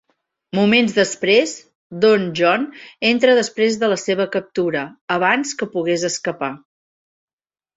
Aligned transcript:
Moments 0.59 0.95
després, 0.99 1.51
Don 2.05 2.25
John 2.39 2.65
entra 3.11 3.35
després 3.41 3.77
de 3.83 3.91
la 3.93 3.99
seva 4.05 4.27
captura, 4.37 4.83
abans 5.19 5.53
que 5.61 5.69
pogués 5.77 6.11
escapar. 6.11 6.51